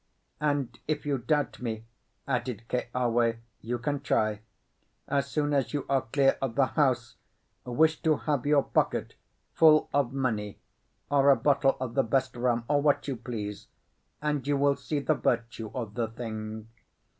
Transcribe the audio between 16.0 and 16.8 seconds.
thing."